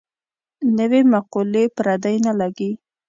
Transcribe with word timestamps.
نوې 0.77 1.01
مقولې 1.13 1.63
پردۍ 1.75 2.15
نه 2.25 2.33
لګي. 2.39 2.71